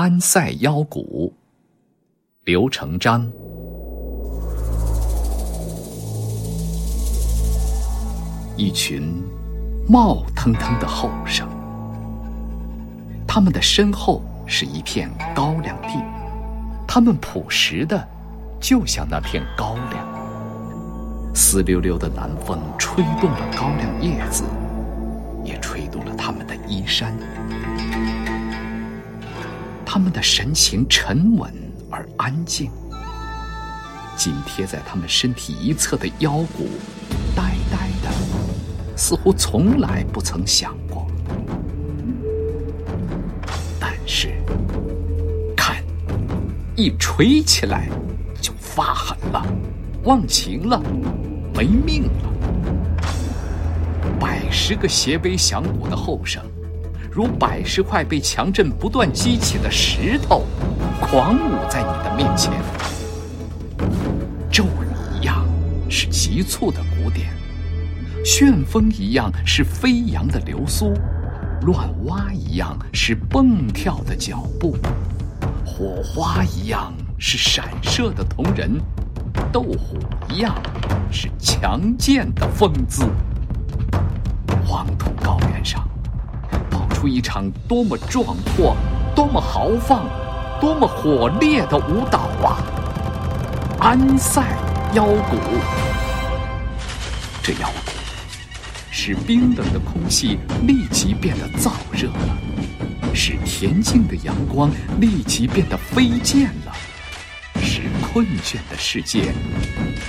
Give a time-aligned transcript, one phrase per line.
[0.00, 1.30] 安塞腰鼓，
[2.44, 3.30] 刘成章。
[8.56, 9.22] 一群
[9.86, 11.46] 冒腾腾的后生，
[13.28, 16.02] 他们的身后是一片高粱地，
[16.88, 18.02] 他们朴实的，
[18.58, 21.34] 就像那片高粱。
[21.34, 24.44] 湿溜溜的南风吹动了高粱叶子，
[25.44, 27.14] 也吹动了他们的衣衫。
[29.92, 31.52] 他们的神情沉稳
[31.90, 32.70] 而安静，
[34.16, 36.68] 紧贴在他们身体一侧的腰骨，
[37.34, 37.42] 呆
[37.72, 38.08] 呆的，
[38.96, 41.08] 似乎从来不曾想过。
[43.80, 44.32] 但是，
[45.56, 45.82] 看，
[46.76, 47.88] 一锤起来
[48.40, 49.44] 就发狠了，
[50.04, 50.80] 忘情了，
[51.52, 52.30] 没命了。
[54.20, 56.40] 百十个斜背响鼓的后生。
[57.12, 60.44] 如百十块被强震不断激起的石头，
[61.00, 62.52] 狂舞在你的面前。
[64.48, 65.44] 骤雨一样
[65.88, 67.32] 是急促的鼓点，
[68.24, 70.94] 旋风一样是飞扬的流苏，
[71.62, 74.76] 乱蛙一样是蹦跳的脚步，
[75.66, 78.80] 火花一样是闪射的瞳仁，
[79.50, 79.98] 斗虎
[80.32, 80.54] 一样
[81.10, 83.04] 是强健的风姿。
[84.64, 85.89] 黄土高原上。
[87.00, 88.76] 出一场多么壮阔、
[89.16, 90.04] 多么豪放、
[90.60, 92.60] 多么火烈的舞蹈啊！
[93.80, 94.44] 安塞
[94.92, 95.38] 腰鼓，
[97.42, 97.92] 这腰鼓
[98.90, 102.36] 使冰冷的空气立即变得燥热了，
[103.14, 106.76] 使恬静的阳光立即变得飞溅了，
[107.62, 109.32] 使困倦的世界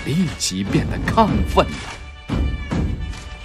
[0.06, 1.91] 立即变得亢奋了，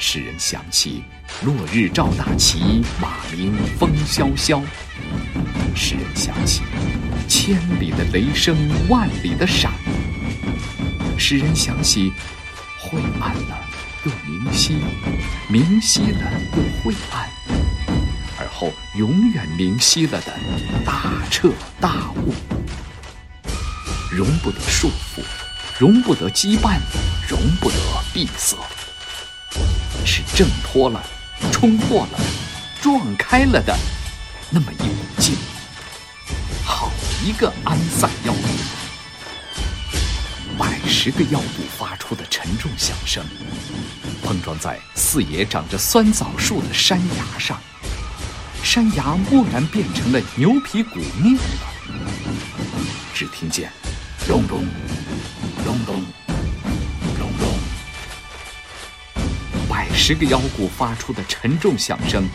[0.08, 1.02] 使人想起。
[1.42, 4.62] 落日照大旗，马鸣风萧萧，
[5.74, 6.62] 使人想起
[7.26, 8.56] 千里的雷声，
[8.88, 9.72] 万里的闪，
[11.18, 12.12] 使人想起
[12.78, 13.58] 晦暗了
[14.04, 14.78] 又明晰，
[15.48, 17.28] 明晰了又晦暗，
[18.38, 20.32] 而后永远明晰了的
[20.84, 21.50] 大彻
[21.80, 22.32] 大悟，
[24.12, 25.20] 容不得束缚，
[25.80, 26.78] 容不得羁绊，
[27.28, 27.76] 容不得
[28.14, 28.56] 闭塞，
[30.06, 31.04] 是挣脱了。
[31.52, 32.18] 冲破了，
[32.80, 33.76] 撞开了的
[34.48, 35.36] 那么一股劲，
[36.64, 36.90] 好
[37.22, 38.48] 一个安塞腰鼓！
[40.58, 43.22] 百十个腰鼓发出的沉重响声，
[44.22, 47.60] 碰撞在四野长着酸枣树的山崖上，
[48.62, 51.42] 山崖蓦然变成了牛皮鼓面了。
[53.12, 53.70] 只听见
[54.26, 54.64] 隆隆
[55.66, 56.25] 隆隆。
[59.96, 62.28] 十个腰鼓发出的沉重响声，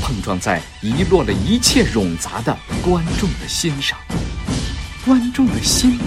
[0.00, 3.98] 碰撞在遗落了一切冗杂的观众的心上，
[5.04, 5.98] 观众的心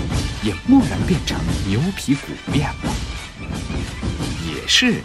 [0.41, 1.37] 也蓦然变成
[1.67, 2.93] 牛皮鼓面了，
[4.47, 5.01] 也是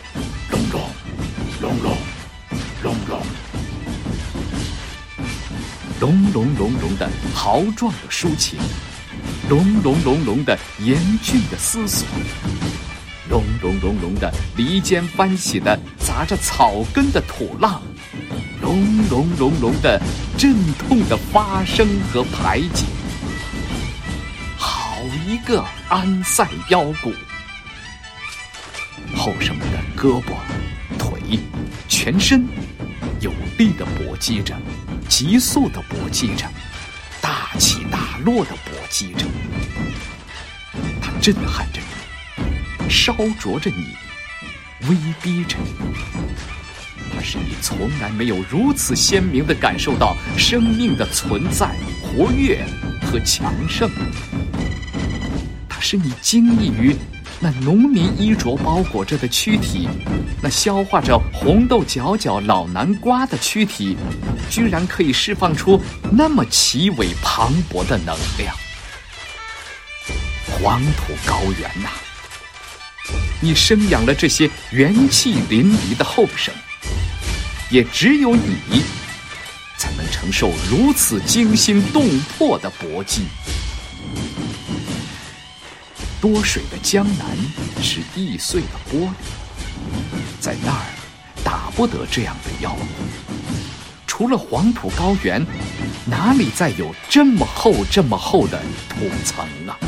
[0.50, 0.80] 隆隆
[1.60, 1.96] 隆隆
[2.82, 3.20] 隆隆
[6.00, 8.58] 隆隆隆隆的豪壮的抒情，
[9.50, 12.06] 隆隆隆隆的严峻的思索。
[13.28, 17.82] 隆隆隆隆的离间翻起的砸着草根的土浪，
[18.60, 20.00] 隆隆隆隆的
[20.36, 22.84] 阵痛的发声和排解。
[24.56, 27.12] 好一个安塞腰鼓！
[29.14, 30.32] 后生们的胳膊、
[30.98, 31.38] 腿、
[31.88, 32.46] 全身
[33.20, 34.54] 有力的搏击着，
[35.08, 36.46] 急速的搏击着，
[37.20, 39.24] 大起大落的搏击着，
[41.00, 41.77] 它震撼着。
[42.88, 43.94] 烧灼着你，
[44.88, 45.70] 威逼着你，
[47.14, 52.64] 它使你从来没有如此鲜明的感受到生命的存在、活跃
[53.02, 53.90] 和强盛。
[55.68, 56.96] 它使你惊异于
[57.40, 59.88] 那农民衣着包裹着的躯体，
[60.42, 63.96] 那消化着红豆角角老南瓜的躯体，
[64.50, 68.56] 居然可以释放出那么奇伟磅礴的能量。
[70.46, 71.90] 黄土高原呐！
[73.40, 76.52] 你生养了这些元气淋漓的后生，
[77.70, 78.82] 也只有你，
[79.76, 83.22] 才能承受如此惊心动魄的搏击。
[86.20, 87.36] 多水的江南
[87.80, 89.12] 是易碎的玻璃，
[90.40, 90.86] 在那儿
[91.44, 92.76] 打不得这样的妖。
[94.04, 95.46] 除了黄土高原，
[96.04, 99.78] 哪里再有这么厚、这么厚的土层啊？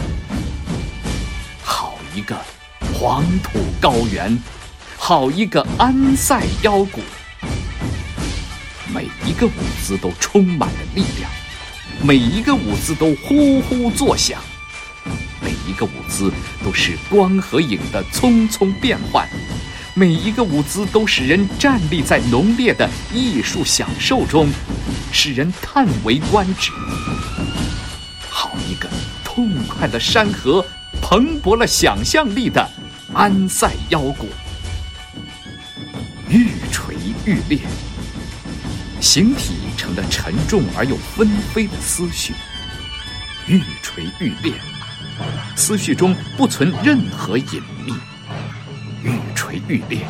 [1.64, 2.40] 好一个！
[3.00, 4.38] 黄土高原，
[4.98, 7.00] 好一个安塞腰鼓！
[8.94, 9.52] 每一个舞
[9.82, 11.30] 姿都充满了力量，
[12.02, 14.38] 每一个舞姿都呼呼作响，
[15.40, 16.30] 每一个舞姿
[16.62, 19.26] 都是光和影的匆匆变换，
[19.94, 24.46] 每一个舞姿都使人站立在浓烈的艺术享受中，
[25.10, 26.70] 使人叹为观止。
[28.28, 28.90] 好一个
[29.24, 30.62] 痛快的山河，
[31.00, 32.70] 蓬勃了想象力的
[33.12, 34.28] 安塞腰鼓，
[36.28, 37.58] 愈锤愈烈。
[39.00, 42.32] 形体成了沉重而又纷飞的思绪，
[43.48, 44.52] 愈锤愈烈，
[45.56, 47.92] 思绪中不存任何隐秘，
[49.02, 50.06] 愈锤愈烈，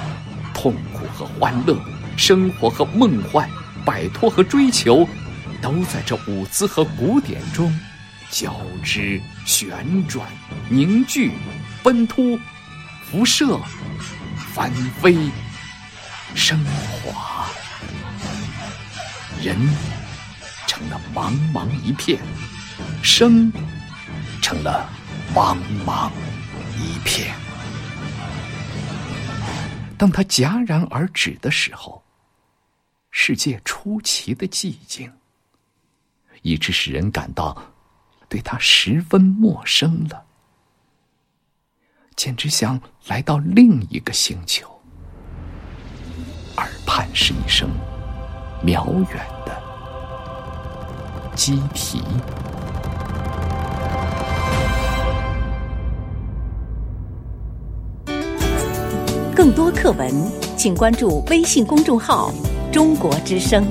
[0.53, 1.81] 痛苦和欢乐，
[2.19, 3.49] 生活和梦幻，
[3.83, 5.09] 摆脱和追求，
[5.63, 7.73] 都在这舞姿和鼓点中
[8.29, 10.29] 交织、旋转、
[10.69, 11.31] 凝聚、
[11.83, 12.39] 奔突、
[13.11, 13.61] 辐射、
[14.55, 14.71] 翻
[15.03, 15.17] 飞、
[16.37, 17.45] 升华。
[19.43, 19.57] 人
[20.69, 22.21] 成了茫茫一片，
[23.03, 23.53] 生
[24.41, 24.89] 成了
[25.35, 26.09] 茫茫
[26.79, 27.35] 一片。
[29.99, 32.01] 当他戛然而止的时候，
[33.11, 35.11] 世界出奇的寂静，
[36.43, 37.61] 以致使人感到
[38.29, 40.25] 对他十分陌生了，
[42.23, 44.69] 简直像来到另一个星球，
[46.59, 47.67] 耳畔是一声。
[48.63, 49.63] 渺远的
[51.35, 52.03] 鸡啼。
[59.35, 60.13] 更多课文，
[60.59, 62.31] 请关注微信公众号
[62.71, 63.65] “中国之声”。